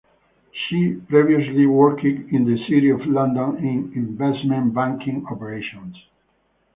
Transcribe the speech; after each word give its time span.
She 0.51 0.95
previously 0.95 1.67
worked 1.67 2.03
in 2.03 2.43
the 2.45 2.57
City 2.67 2.89
of 2.89 3.05
London 3.05 3.57
in 3.57 3.93
investment 3.93 4.73
banking 4.73 5.27
operations. 5.29 5.95